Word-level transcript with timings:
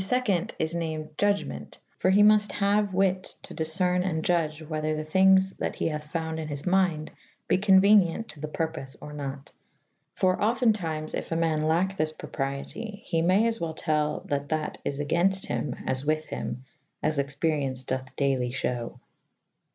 * 0.01 0.03
is 0.57 0.73
named 0.73 1.09
iudge 1.19 1.45
ment 1.45 1.79
/ 1.87 1.97
for 1.99 2.09
he 2.09 2.23
mufte 2.23 2.53
haue 2.53 2.89
wyt 2.91 3.35
to 3.43 3.53
difcerne 3.53 4.03
and 4.03 4.23
iudge 4.23 4.67
whether 4.67 4.95
tho 4.95 5.03
thinges 5.03 5.55
that 5.57 5.75
he 5.75 5.89
hathe 5.89 6.03
founde 6.03 6.39
in 6.39 6.47
his 6.47 6.63
m^mde 6.63 7.09
be 7.47 7.59
conuenient 7.59 8.27
to 8.27 8.39
the 8.39 8.47
purpofe 8.47 8.95
or 8.99 9.13
nat 9.13 9.51
/ 9.83 10.15
for 10.15 10.41
often 10.41 10.73
tymes 10.73 11.13
yf 11.13 11.31
a 11.31 11.35
man 11.35 11.59
lake^ 11.59 11.97
thys 11.97 12.11
propriete* 12.15 13.03
he 13.03 13.21
may 13.21 13.43
afwell 13.43 13.75
tell 13.75 14.21
that 14.21 14.49
that 14.49 14.79
is 14.83 14.99
agaynfte 14.99 15.45
hym 15.45 15.75
/ 15.81 15.85
as 15.85 16.03
with 16.03 16.25
hym 16.25 16.63
/ 16.83 17.03
as 17.03 17.19
expe 17.19 17.51
rience 17.51 17.83
doth 17.85 18.15
dayly 18.15 18.49
fhew. 18.49 18.97